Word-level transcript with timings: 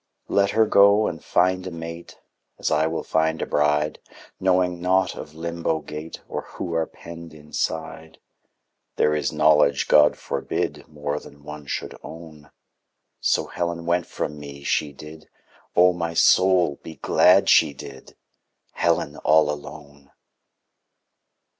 Let 0.29 0.49
her 0.49 0.65
go 0.65 1.05
and 1.05 1.23
find 1.23 1.67
a 1.67 1.69
mate, 1.69 2.17
As 2.57 2.71
I 2.71 2.87
will 2.87 3.03
find 3.03 3.39
a 3.39 3.45
bride, 3.45 3.99
Knowing 4.39 4.81
naught 4.81 5.15
of 5.15 5.35
Limbo 5.35 5.77
Gate 5.81 6.21
Or 6.27 6.41
Who 6.53 6.73
are 6.73 6.87
penned 6.87 7.35
inside. 7.35 8.17
There 8.95 9.13
is 9.13 9.31
knowledge 9.31 9.87
God 9.87 10.17
forbid 10.17 10.87
More 10.87 11.19
than 11.19 11.43
one 11.43 11.67
should 11.67 11.95
own. 12.01 12.49
So 13.19 13.45
Helen 13.45 13.85
went 13.85 14.07
from 14.07 14.39
me, 14.39 14.63
she 14.63 14.91
did, 14.91 15.29
Oh 15.75 15.93
my 15.93 16.15
soul, 16.15 16.79
be 16.81 16.95
glad 16.95 17.47
she 17.47 17.71
did! 17.71 18.15
Helen 18.71 19.17
all 19.17 19.51
alone! 19.51 20.09